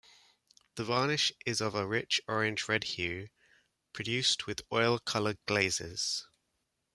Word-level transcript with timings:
The 0.77 0.83
varnish 0.83 1.31
is 1.45 1.61
of 1.61 1.75
a 1.75 1.85
rich 1.85 2.19
orange-red 2.27 2.85
hue, 2.85 3.27
produced 3.93 4.47
with 4.47 4.63
oil 4.73 4.97
color 4.97 5.35
glazes. 5.45 6.25